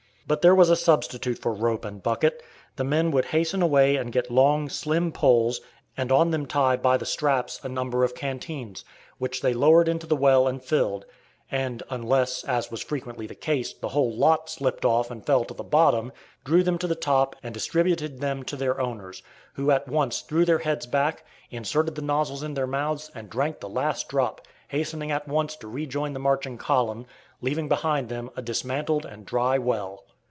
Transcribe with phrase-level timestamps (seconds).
[0.27, 2.41] But there was a substitute for rope and bucket.
[2.77, 5.59] The men would hasten away and get long, slim poles,
[5.97, 8.85] and on them tie, by the straps a number of canteens,
[9.17, 11.05] which they lowered into the well and filled;
[11.51, 15.53] and unless, as was frequently the case, the whole lot slipped off and fell to
[15.53, 16.13] the bottom,
[16.45, 19.21] drew them to the top and distributed them to their owners,
[19.55, 23.59] who at once threw their heads back, inserted the nozzles in their mouths and drank
[23.59, 27.05] the last drop, hastening at once to rejoin the marching column,
[27.41, 30.05] leaving behind them a dismantled and dry well.